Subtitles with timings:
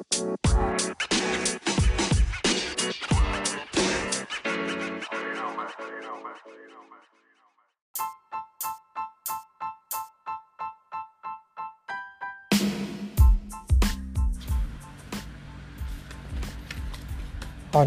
[0.00, 0.06] อน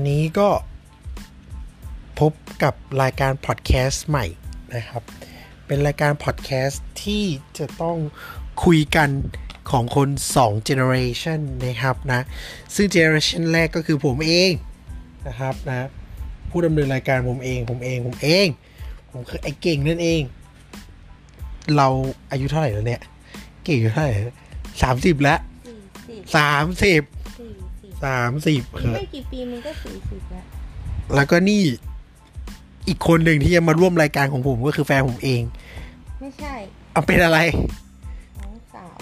[0.10, 0.50] นี้ก็
[2.20, 2.34] พบ
[2.64, 4.26] กับรายการพอดแคสต์ใหม่
[4.76, 5.04] นะครับ
[5.68, 7.26] เป็นรายการพอดแคสต์ที่
[7.58, 7.98] จะต้อง
[8.64, 9.10] คุยกัน
[9.70, 10.10] ของคน
[10.40, 12.22] 2 generation นะครับนะ
[12.76, 14.52] ซึ่ง generation แรกก็คือผมเอง
[15.28, 15.88] นะครับนะ
[16.50, 18.48] ผู้ดำเนินรายการผมเองผมเองผมเอง
[19.12, 20.22] ผมคือไอ้เก่งนั่นเอง
[21.78, 21.88] เรา
[22.32, 23.02] อายุเท่าไหร่แล้วเนี่ย
[23.66, 24.14] เก่งอายุเท่าไหร่
[24.82, 25.40] สามสิบแล้ว
[26.08, 27.02] สี่สิบสามสิบ
[27.40, 30.46] สี่สิบสามสิบอีกไม่กี่ปีมันก็สี่สิบแล้ว
[31.16, 31.64] แล้วก็นี่
[32.88, 35.42] อีกคนหนึ่งที่จะมาร่วมรายการของผมก็คือแฟนผมเอง
[36.20, 36.54] ไม่ใช่
[36.94, 37.91] เอาเป็นอะไรน้องสาว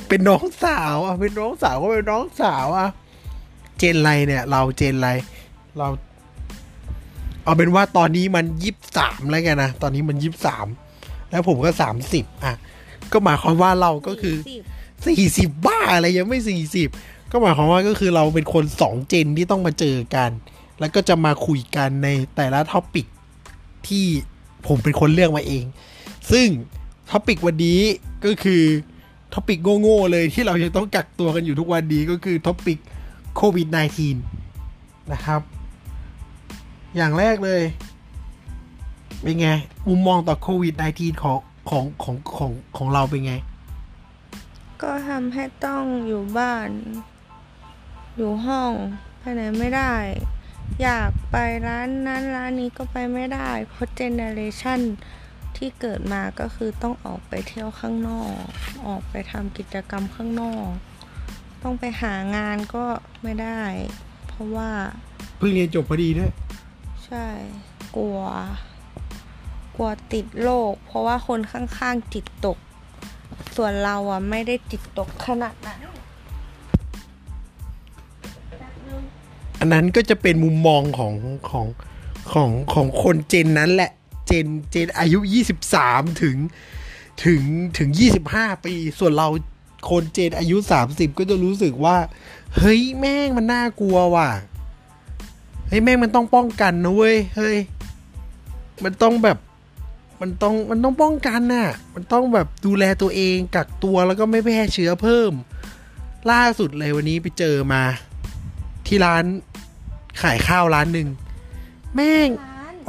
[0.10, 2.90] เป็นน้องสาวอะเป็นน้องสาวก็เป็นน้องสาวอะ
[3.78, 5.10] เจนไรเนี่ย เราเจนไร
[5.78, 5.88] เรา
[7.44, 10.68] เอาเป็นว่าตอนนี้มันยี่สิบสามแล้วกันนะตอนนี้มันยี่สิบสาม
[11.32, 12.56] แล้วผมก็สามสิบอะ
[13.12, 14.66] ก็หมายความว่าเราก็คือสี่สิบ
[15.06, 16.90] สี่สิบบ้าอะไรยังไม่สี่สิบ
[17.32, 20.30] ก็หมายความว่าก็คือเราเป็นคนสองเจนที่ต้องมาเจอกัน
[20.80, 23.08] แล้วก็จะมาคุยกันในแต่ละ topic
[23.88, 24.06] ที่
[24.68, 25.66] ผมเป็นคนเลือกมาเอง
[26.32, 26.48] ซึ่ง
[27.12, 27.80] topic วันนี้
[28.26, 28.64] ก็คือ
[29.34, 32.80] topic โง่ๆเลยที่เรายังต้องกักตัวกันอยู่ทุกวันนี้ก็คือ topic
[33.36, 33.68] โควิด
[34.40, 35.42] -19 นะครับ
[36.96, 37.62] อย่างแรกเลย
[39.22, 39.48] เป็นไง
[39.88, 43.34] มุมมองต่อโควิด -19 ของของของของของเราเป็นไง
[44.82, 46.70] ก็ทำให้ต้องอยู่บ้าน
[48.16, 48.72] อยู่ห้อง
[49.20, 49.96] ไปไหนไม่ได้
[50.84, 51.36] อยากไป
[51.68, 54.80] ร้านนั้นร้านนี้ก็ไปไม่ได้เพราะเจเนเรชั่น
[55.60, 58.36] ที่เกิดมาก็คือต้องออกไปเที่ยวข้างนอก
[58.88, 60.70] ออกไปทำกิจกรรมข้างนอก
[61.64, 62.86] ต้องไปหางานก็
[63.24, 63.62] ไม่ได้
[64.28, 64.70] เพราะว่า
[65.38, 66.32] เพิ่งเรียนจบพอดีด้วย
[67.06, 67.28] ใช่
[67.96, 68.20] กลัว
[69.76, 72.58] กลัวติดโรคเพราะว่าคนข้างๆจิตตก
[73.56, 75.80] ส่วนเราอะไม่ได้จิตตกขนาดนั้น
[79.60, 81.14] อันนั้นก็จะเป็นมุมมองของ
[81.50, 81.66] ของ
[82.32, 83.92] ของของคนเจนนั้นแหละ
[84.30, 85.20] เจนเจนอายุ
[85.72, 86.38] 23 ถึง
[87.26, 87.42] ถึง
[87.78, 87.90] ถึง
[88.28, 89.30] 25 ปี ส่วนเรา
[89.90, 90.58] คนเจนอายุ
[90.88, 91.98] 30 ก็จะรู้สึกว่า
[92.58, 94.30] เฮ้ยแม่งมันน่ากลัวว่ะ
[95.68, 97.58] เฮ้ยแม่งมันต้องป้องกันนะเว้ยเฮ้ย
[98.84, 99.38] มันต้องแบบ
[100.22, 105.32] มันต้องมันต้องป้องกันน่ะ มันต้องแบบดูแลตัวเองกักตัวแล้วก็ไม่แพร่เชื้อเพิ่ม
[106.32, 107.84] ล่าสุดเลยวันนี้ไปเจอมา
[108.88, 109.26] ที่ร้าน
[110.22, 111.08] ขายข้าวร้านหนึ่ง
[111.96, 112.30] แม่ง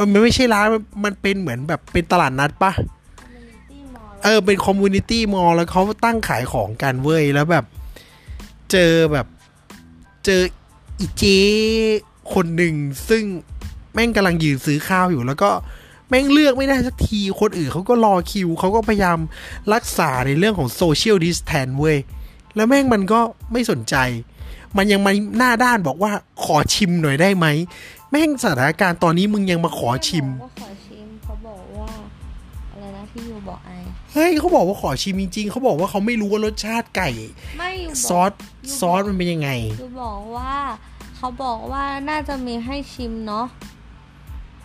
[0.01, 7.65] มันไม่ใช่ร้านมันมันเป็นเหมือนแบบเป็นตลาดนัดปะ Community Mall เออเป็น community mall แล้วเขาตั้งขายของกันเว้ยแล้วแบบ
[8.71, 9.27] เจอแบบ
[10.25, 10.41] เจอ
[11.01, 11.25] อีเจ
[12.35, 12.75] คนหนึ่ง
[13.09, 13.23] ซึ่ง
[13.95, 15.51] แม่งกำลังยืนซื้อข้าวอยู่แล้วก็
[16.09, 19.19] แม่งเลือกไม่ได้สักทีคนอื่นเขาก็รอคิวเขาก็พยายาม
[19.75, 21.97] รักษาในเรื่องของโซเชียลดิสแทนเว้ย
[22.57, 23.21] แล้วแม่งมันก็
[23.53, 23.97] ไม่สนใจ
[24.77, 26.13] มันยังมาหน้าด้านบอกว่า
[26.45, 27.47] ขอชิมหน่อยได้ไหม
[28.11, 31.91] แม่งสถานการณ์ตอนนี้มึงยังมาขอชิมเขาบอกว่าขอชิมเขาบอกว่า
[32.73, 33.71] อะไรนะที่ยูบอกไอ
[34.13, 37.11] เฮ้ยเขาบอกว่าขอชิมจริงๆเขาบอกว่าเขาไม่รู้ว่ารสชาติไก่
[37.59, 38.33] ไม่ยูบอกซอส
[38.79, 39.51] ซอสมันเป็นยังไง
[39.81, 40.55] ยูบอกว่า
[41.17, 43.47] เขาบอกว่าน่าจะมีให้ชิมเนาะ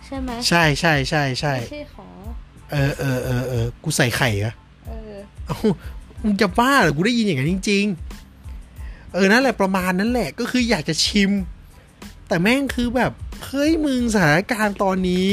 [0.06, 2.06] ใช่ไหมใช่ใช่ใช่ใช่ไม่ใช่ขอ
[2.72, 4.54] เออเออเออเออกูใส่ไข่เหรอะ
[4.88, 5.14] เออ
[5.46, 5.58] เอ้า
[6.22, 7.84] มึงจะบ้าเหรอกูได้ยินอย่างนั้นจริง
[8.48, 11.30] ๆ เออนั่นแหละประมาณนั้นแหละก็คืออยากจะชิม
[12.28, 13.12] แต่แม่งคือแบบ
[13.46, 15.28] เฮ้ยมึงสถานการณ์ตอนนี้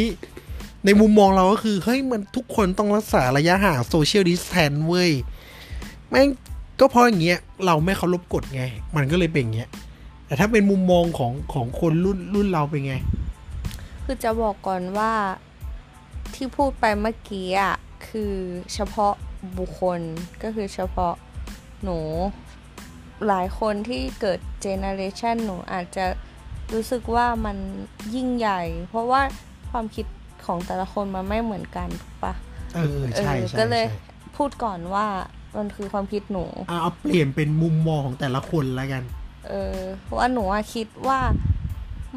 [0.86, 5.12] ในมุมมองเราก็คือเฮ้ยมันทุกคนต้องรักษาระยะห่างโซเชียลดิสแทนเว้ย
[6.10, 6.28] แม่ง
[6.80, 8.64] ก็เพราะอย่างเงี้ยเราไม่เคารพกฎไง
[8.96, 9.70] มันก็เลยเป็นอย่างเงี้ย
[10.26, 12.96] แต่ถ้าเป็นมุมมองของของคนรุ่นรุ่นเราเป็นไง
[14.04, 15.14] คือจะบอกก่อนว่า
[16.34, 17.76] ที่พูดไปเมื่อกี้อะ
[18.08, 18.34] คือ
[18.74, 19.14] เฉพาะ
[19.60, 20.00] บุคคล
[20.44, 21.14] ก็คือเฉพาะ
[21.84, 21.98] หนู
[23.28, 26.06] หลายคนที่เกิดเจเนอเรชันหนูอาจจะ
[26.74, 27.58] รู้สึกว่ามัน
[28.16, 29.22] ยิ่งใหญ่ เพราะว่า
[29.72, 30.06] ความคิด
[30.46, 32.34] ของแต่ละคนมันไม่เหมือนกันถูกปะ
[32.76, 34.00] เออใช่เออใช่ก็เลยใช่
[34.38, 35.06] พูดก่อนว่า
[35.58, 39.04] มันคือความคิดหนูเอาเอาเปลี่ยนเป็นมุมมองของแต่ละคนแล้วกัน
[39.48, 41.20] เออเพราะว่าหนูอะคิดว่า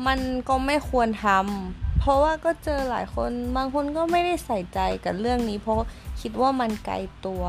[0.06, 0.18] มัน
[0.48, 5.76] ก็ไม่ควรทำ เพราะว่าก็เจอหลายคนบางคนก็ไม่ได้ใส่ใจกับเรื่องนี้ เพราะ
[6.20, 7.42] คิดว่ามันไกลตัว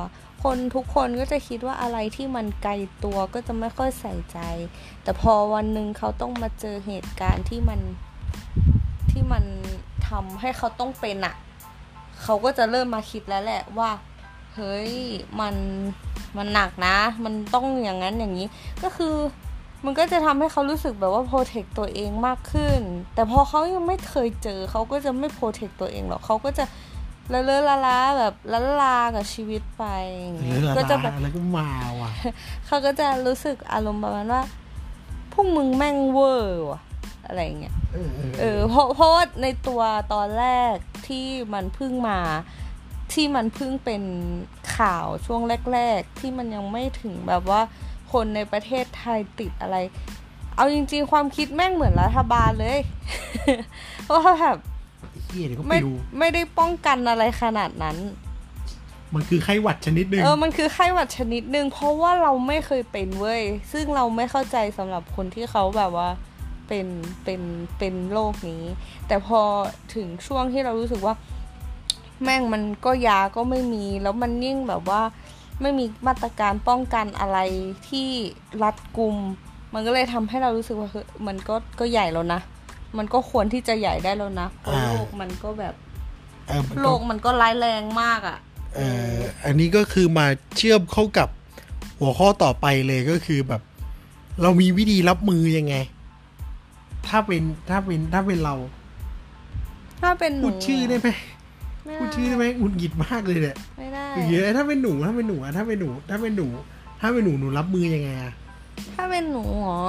[0.44, 2.74] คนทุกคนก็จะคิดว่าอะไรที่มันไกล
[3.04, 4.40] ตัวก็จะไม่ค่อยใส่ใจ
[5.04, 7.80] แต่พอวันหนึ่งเขาต้องมาเจอเหตุการณ์ที่มัน
[9.12, 9.44] ที่มัน
[10.08, 11.36] ทำให้เขาต้องเป็นอะ
[12.24, 13.92] เขาก็จะเริ่มมาคิดแล้วแหละว่า
[14.56, 14.94] เฮ้ย
[15.40, 15.56] มัน
[16.38, 18.48] มันหนักนะ มันต้องอย่างนั้นอย่างนี้
[18.84, 19.16] ก็คือ
[19.86, 22.80] มันก็จะทำให้เขารู้สึกแบบว่าโปรเทคตัวเองมากขึ้น
[23.14, 26.66] แต่พอเขายังไม่เคยเจอเขาก็จะไม่โปรเทคตัวเองหรอกเขาก็จะ
[27.34, 29.84] ละเลอะละล้าแบบละลากับชีวิตไป
[30.20, 31.70] อย่างหรืเงี้อยละก็จะลาแบบแล้วก็มา
[32.02, 32.12] ว่ะ
[32.68, 34.44] เขาก็จะรู้สึกอารมณ์ประมาณว่า
[35.32, 36.82] พวกมึงแม่งเวอร์ว่ะ
[37.28, 39.82] อะไรอย่างเงี้ยเออเออเออเพราะเพราะว่าในตัว
[40.14, 40.76] ตอนแรก
[41.08, 42.20] ที่มันเพิ่งมา
[43.14, 44.04] ที่มันเพิ่งเป็น
[44.78, 45.42] ข่าวช่วง
[45.74, 47.62] แรก ๆ ที่มันยังไม่ถึงแบบว่า
[48.12, 49.78] คนในประเทศไทยติดอะไร
[50.56, 52.80] เอาจริง ๆ ความคิดแม่งเหมือนรัฐบาลเลย
[54.06, 54.58] เพราะว่าแบบ
[55.26, 57.98] เฮียเดี๋ยวก็ไปไม่ดูไม่ได้ป้องกันอะไรขนาดนั้น
[59.14, 66.10] มันคือไข้หวัดชนิดหนึ่งเออมันคือไข้หวัดชนิดหนึ่งเพราะว่าเราไม่เคยเป็นเว้ย ซึ่งเราไม่เข้าใจสำหรับคนที่เขาแบบว่า
[66.68, 66.88] เป็น
[67.24, 67.42] เป็น
[67.78, 68.64] เป็นโรคนี้
[69.08, 69.42] แต่พอ
[69.96, 71.16] ถึงช่วงที่เรารู้สึกว่า
[72.24, 75.02] แม่งมันก็ยาก็ไม่มี แล้วมันยิ่งแบบว่า
[75.62, 77.38] ไม่มีมาตรการป้องกันอะไร
[77.90, 78.10] ที่
[78.64, 79.16] รัดกุม
[79.74, 82.40] มันก็เลยทำให้เรารู้สึกว่าเฮ้ยมันก็ก็ใหญ่แล้วนะ
[82.98, 85.74] มันก็ควรที่จะใหญ่ได้แล้วนะเพราะโรคมันก็แบบ
[86.48, 88.38] เออมันโรก็คมันก็ร้ายแรงมากอะ่ะ
[88.76, 88.82] เอ
[89.14, 89.16] อ
[89.46, 90.26] อันนี้ก็คือมา
[90.58, 91.30] เชื่อมเข้ากับ
[92.00, 93.62] หัวข้อต่อไปเลยก็คือแบบ
[94.42, 95.76] เรามีวิธีรับมือยังไง
[97.08, 98.56] ถ้าเป็นถ้าเป็นถ้าเป็นเรา
[100.02, 101.10] ถ้าเป็นหนูพูดชื่อได้ไหม
[101.86, 106.48] ไม่พูดชื่อได้ไหมหงุดหงิดมากเลยเนี่ยไม่ได้อย่างเงี้ยถ้าเป็นหนูถ้าเป็นหนูอะถ้าเป็นหนู ถ้าเป็นหนู
[107.02, 108.34] ถ้าเป็นหนูหนูรับมือยังไงอะ
[108.96, 109.84] ถ้าเป็นหนูเหรอ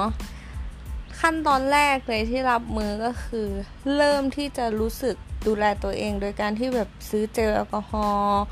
[1.19, 3.47] ขั้นตอนแรกเลยที่รับมือก็คือ
[3.95, 5.15] เริ่มที่จะรู้สึก
[5.47, 8.43] ดูแลตัวเอง โดยการที่แบบซื้อเจลแอลกอฮอล์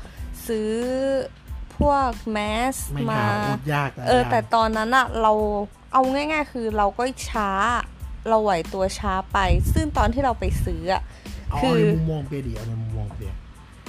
[0.46, 0.70] ซื้อ
[1.76, 2.38] พวกแม
[2.74, 5.32] สไม่มาหาอดยากนะเออ แต่ตอนนั้นอะเรา
[5.92, 7.50] เอาง่าย ๆ คือเราก็ช้า
[8.28, 9.38] เราไหวตัวช้าไป
[9.72, 11.02] ซึ่งตอนที่เราไปซื้ออะ
[11.50, 13.32] เอาคือในมุมมองเปียเดียวในมุมมองเปีย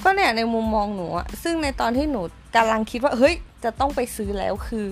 [0.04, 2.20] ก็เนี่ยในมุมมองหนูอะซึ่งในตอนที่หนู
[2.56, 4.84] กำลังคิดว่าเฮ้ย จะต้องไปซื้อแล้วคือ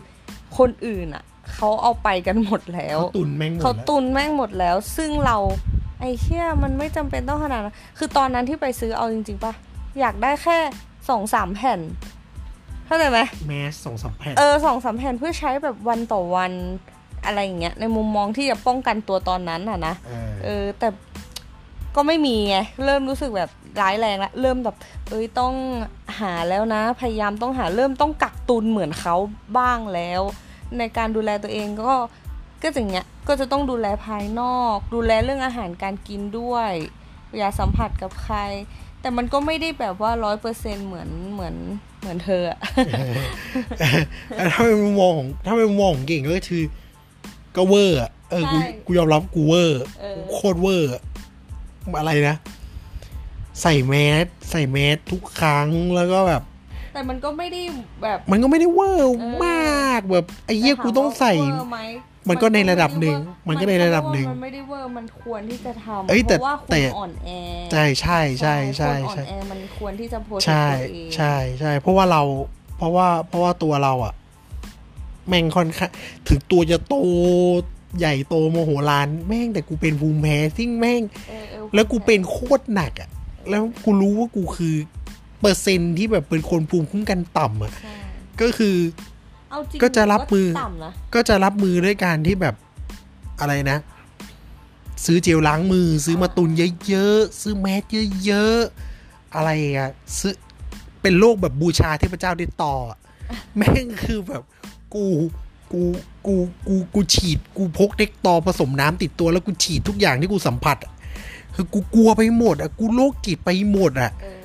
[0.59, 5.37] คนอื่นอะเขาเอาไปกันหมดแล้วเขาตุนแม่งหมดเขาแล้วตุนแม่งหมดแล้ว ซึ่งเรา
[6.01, 9.53] ไอ้เชี่ยมันไม่จำเป็นต้องขนาดนั้นคือตอนนั้นที่ไปซื้อเอาจริงๆปะ
[10.01, 10.59] อยากได้แค่
[11.09, 11.81] สองสามแผ่น
[12.87, 16.53] เข้าใจไหมแมสสองสามแผ่นเออสองสามแผ่นเพื่อใช้แบบวันต่อวัน
[17.25, 20.89] อะไรอย่างเงี้ยในมุมมองที่จะป้องกันตัวตอนนั้นอะนะเออเออแต่
[22.01, 23.51] ก็ไม่มีไงเริ่มรู้สึกแบบ
[23.81, 24.77] ร้ายแรงแล้วเริ่มแบบ
[25.09, 25.55] เอ้ยต้อง
[26.21, 29.17] หาแล้วนะ พยายามต้องหาเริ่มต้องกักตุนเหมือนเขา
[29.59, 30.23] บ้างแล้ว
[30.79, 31.95] ในการดูแลตัวเองก็
[32.63, 36.73] ก็อย่างเงี้ยก็จะต้องดูแลภายนอก ดูแลเรื่องอาหารการกินด้วย
[37.37, 38.37] อย่าสัมผัสกับใคร
[39.01, 41.55] แต่มันก็ไม่ได้แบบว่าร้อยเปอร์เซ็นต์เหมือนเหมือน
[42.01, 42.59] เหมือนเธออะ
[44.37, 46.65] แต่ถ้าเป็นมุมมองของถ้าเป็นมุมมองของเก่งก็คือ
[47.57, 51.03] ก็เวอร์อะเออกูใช่กูยอมรับกูเวอร์เออโคตรเวอร์อะ
[51.99, 52.37] อะไรนะ
[53.63, 53.95] ใส่แม
[54.25, 56.43] สใส่แมสทุกครั้งแล้วก็แบบ
[56.95, 57.63] แต่มันก็ไม่ได้
[58.03, 61.81] แบบ มันก็ไม่ได้เวอร์เออมากแบบไอ้เหี้ยกูต้องใส่ถามว่าเวอร์ไหม
[62.29, 63.17] มันก็ในระดับหนึ่ง
[63.49, 67.31] มันก็ในระดับหนึ่ง มันไม่ได้เวอร์มันควรที่จะทำเอ้ยแต่เพราะว่าคุแต่ ณอ่อนแอ
[67.73, 72.23] ใช่ใช่ใช่ใช่คนอ่อนใช่แอมันควรที่จะโพสต์ใช่ตัวเองใช่ใช่เพราะว่าเรา
[72.77, 74.15] เพราะว่าเพราะว่าตัวเราอะ
[75.29, 75.91] แม่งค่อนข้าง
[76.29, 76.95] ถึงตัวจะโต
[77.99, 83.11] ใหญ่โตโมโหลานแม่งแต่กูเป็นภูมิแพ้ซิ่งแม่งเออออแล้วกูเป็นโคตรหนักอะ
[83.51, 84.77] แล้วกูรู้ว่ากูคือ
[85.41, 87.95] เปอร์เซ็นต์ที่แบบเป็นคนภูมิคุ้มกันต่ำอะใช่
[88.41, 88.77] ก็คือ
[89.51, 92.55] เอาจริงก็จะรับมือก็ต่ำนะก็จะรับมือด้วยการที่แบบ
[93.41, 93.79] อะไรนะ
[95.05, 96.51] ซื้อเจลล้างมือ ซื้อมาตุน
[96.89, 97.83] เยอะๆซื้อแมส
[98.27, 100.35] เยอะๆอะไรอะซื้อ
[101.03, 102.99] เป็นโรคแบบบูชาเทพเจ้าได้ต่ออะ
[103.57, 104.43] แม่งคือแบบ
[104.95, 105.07] กู
[105.73, 105.83] กู
[106.27, 106.35] กู
[106.69, 110.93] กูกูฉีด กูพกเด็กตอผสมน้ำติดตัวแล้วกูฉีดทุกอย่างที่กูสัมผัสอะ
[111.55, 114.41] คือกูกลัวไปหมดอะกูโรคจิตไปหมดอะเออ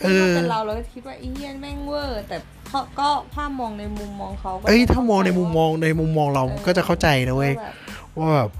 [0.00, 2.36] เออซึ่งถ้าเป็นเราเราก็คิดว่าไอีเหี้ยแม่งเวอร์แต่
[2.68, 8.50] เขาก็ถ้ามองในมุมมองเขาก็เอ้ยจะถ้ามองในมุมมองในมุมมองเราก็จะเข้าใจนะเว้ยแบบว่าแบบ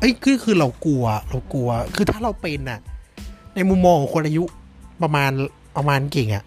[0.00, 2.80] เอ้ยคือคือเรากลัว เรากลัว คือถ้าเราเป็นน่ะ
[3.54, 4.44] ในมุมมองของคนอายุ
[5.02, 5.30] ประมาณ
[5.76, 6.44] ประมาณเก่งอะ่ะ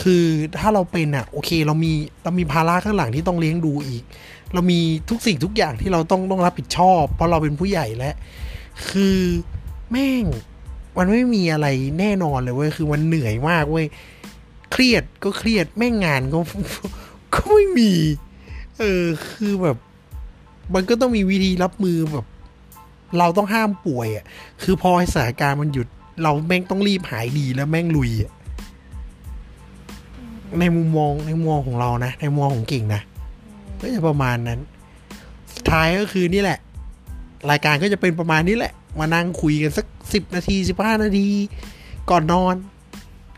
[0.00, 0.24] คือ
[0.58, 1.92] ถ้าเราเป็นอะโอเคเรามี
[2.24, 4.02] เรามีภาระข้างหลังที่ต้องเลี้ยงดูอีก
[4.54, 8.14] เรามีทุกสิ่งทุกอย่างที่เราต้องต้องรับผิดชอบ เพราะเราเป็นผู้ใหญ่แล้ว
[8.88, 9.18] คือ
[9.90, 10.24] แม่ง
[10.96, 11.66] มันไม่มีอะไร
[11.98, 13.86] แน่นอนเลยเว้ยคือมันเหนื่อยมากเว้ย
[14.72, 16.38] เครียดก็เครียดแม่งงานก็
[17.34, 17.92] ก็ไม่มี
[18.78, 19.76] เออคือแบบ
[20.74, 22.26] มันก็ต้องมีวิธีรับมือแบบ
[23.18, 24.24] เราต้องห้ามป่วยอะ
[24.62, 25.88] คือพอสถานการณ์มันหยุด
[26.22, 28.32] เราแม่งต้องรีบหายดีแล้วแม่งลุยอะ
[30.60, 33.02] ในมุมมองในมุมมองของเรานะ ในมุมมองของเก่งนะ
[33.80, 34.60] ก็จะประมาณนั้น
[35.54, 36.58] สุดท้ายก็คือนี่แหละ
[37.50, 41.28] รายการก็จะเป็นประมาณนี้แหละ มานั่งคุยกันสักสิบนาทีสิบห้านาที
[42.10, 42.54] ก่อนนอน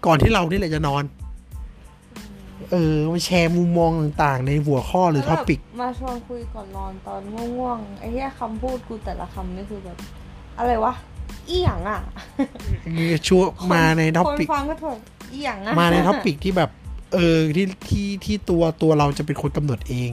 [0.06, 9.96] ก่อนที่เรานี่แหละจะนอนเเออมาแชร์มุมมองต่างๆ ในหัวข้อหรือท็อปิกแล้วแบบมาชวนคุยก่อนนอนตอนง่วงๆไอ้เหี้ยคำพูดกูแต่ละคำนี่คือแบบ
[10.58, 10.94] อะไรวะ
[11.48, 12.00] อีหยังอะ
[13.26, 14.98] ชัวร์มาในท็อคนปิกฟังก็ถก
[15.32, 16.70] อีหยังอะมาในท็อปิกที่แบบ
[17.12, 20.10] เออที่ที่ที่ตัวตัวเราจะเป็นคนกำหนดเอง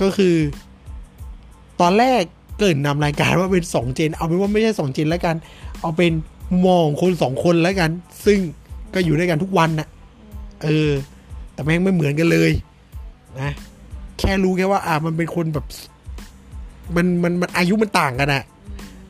[0.00, 0.36] ก็คือ
[1.80, 2.22] ตอนแรก
[2.58, 5.36] เกริดนำรายการว่าเป็นสองเจน เอาเป็นว่าไม่ใช่สองเจนแล้วกัน
[5.80, 6.12] เอาเป็น
[6.66, 7.90] มองคนสองคนแล้วกัน
[8.24, 8.38] ซึ่ง
[8.94, 9.88] ก็อยู่ด้วยกันทุกวันน่ะ
[10.64, 10.90] เออ
[11.52, 12.52] แต่แม่งไม่เหมือนกันเลย
[13.40, 13.50] นะ
[14.18, 15.66] แค่รู้แค่ว่า อ่ามันเป็นคนแบบ
[16.96, 18.42] มันมันมันอายุมันต่างกันอะ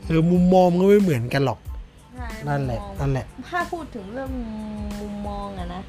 [0.07, 1.59] เออมุมมองมันก็ไม่เหมือนกันหรอก
[2.15, 4.31] ใช่นั่นแหละมุมมองนั่นแหละ ถ้าพูดถึงเรื่อง
[5.01, 5.83] มุมมองอะนะ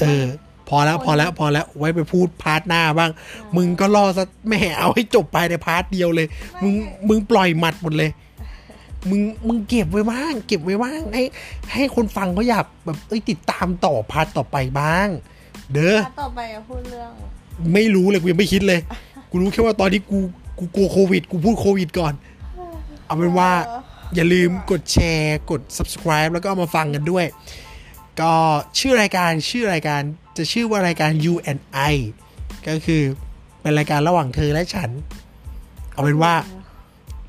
[0.00, 0.24] เออ
[0.68, 3.10] พอแล้วพอแล้วพอแล้วไว้ไปพูด part หน้าบ้าง
[3.56, 6.26] มึงก็ล่อซะแม่เอาให้จบภายใน part เดียวเลย
[6.62, 6.74] มึง
[7.08, 8.10] มึงปล่อยหมัดหมดเลย
[9.10, 11.22] มึงมึงเก็บไว้บ้าง เก็บไว้บ้างให้
[11.74, 15.08] ให้คนฟังเขาอยากแบบเอ้ยติดตามต่อ part ต่อไปบ้าง
[15.72, 17.10] เด้อถ้าต่อไปอะพูดเรื่อง
[17.74, 18.80] ไม่รู้เลยกูยังไม่คิดเลย
[19.30, 20.18] กูรู้แค่ว่าตอนนี้กู
[20.58, 22.14] กูกลัวโควิด กูพูดโควิดก่อน
[23.06, 23.50] เอาเป็นว่า
[24.14, 27.24] อย่าลืมกดแชร์ กด subscribe แล้วก็เอามาฟังกันด้วย
[28.20, 28.32] ก็
[28.78, 30.02] ชื่อรายการชื่อรายการ
[30.36, 31.60] จะชื่อว่ารายการ U and
[31.92, 31.94] I
[32.68, 33.02] ก็คือ
[33.60, 34.90] เป็นรายการระหว่างเธอและฉัน
[35.92, 36.34] เอาเป็นว่า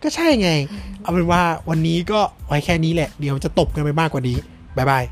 [0.03, 0.51] ก็ใช่ไง
[1.01, 4.37] เอาเป็นว่าวันนี้ก็ไว้แค่นี้แหละ เดี๋ยวจะตบกันไปมากกว่านี้
[4.77, 5.03] บ๊ายบาย